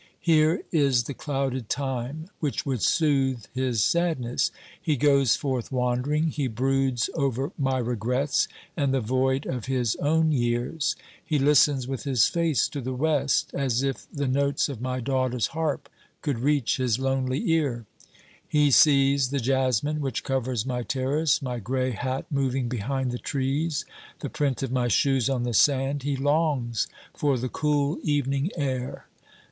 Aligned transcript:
Here 0.19 0.63
is 0.71 1.03
the 1.03 1.13
clouded 1.13 1.69
time 1.69 2.27
which 2.39 2.65
would 2.65 2.81
soothe 2.81 3.45
his 3.53 3.83
sadness; 3.83 4.49
he 4.81 4.95
goes 4.97 5.35
forth 5.35 5.71
wandering; 5.71 6.29
he 6.29 6.47
broods 6.47 7.11
over 7.13 7.51
my 7.55 7.77
regrets 7.77 8.47
and 8.75 8.95
the 8.95 8.99
void 8.99 9.45
of 9.45 9.65
his 9.67 9.95
own 9.97 10.31
years; 10.31 10.95
he 11.23 11.37
listens 11.37 11.87
with 11.87 12.01
his 12.01 12.25
face 12.25 12.67
to 12.69 12.81
the 12.81 12.95
West, 12.95 13.51
as 13.53 13.83
if 13.83 14.11
the 14.11 14.27
notes 14.27 14.69
of 14.69 14.81
my 14.81 15.01
daughter's 15.01 15.45
harp 15.53 15.87
could 16.23 16.39
reach 16.39 16.77
his 16.77 16.97
lonely 16.97 17.47
ear; 17.51 17.85
he 18.47 18.71
sees 18.71 19.29
the 19.29 19.39
jasmine 19.39 20.01
which 20.01 20.23
covers 20.23 20.65
my 20.65 20.81
terrace, 20.81 21.43
my 21.43 21.59
grey 21.59 21.91
hat 21.91 22.25
moving 22.31 22.67
behind 22.67 23.11
the 23.11 23.19
trees, 23.19 23.85
the 24.21 24.31
print 24.31 24.63
of 24.63 24.71
my 24.71 24.87
shoes 24.87 25.29
on 25.29 25.43
the 25.43 25.53
sand; 25.53 26.01
he 26.01 26.15
longs 26.15 26.87
for 27.15 27.37
the 27.37 27.49
cool 27.49 27.99
evening 28.01 28.49
air. 28.57 29.05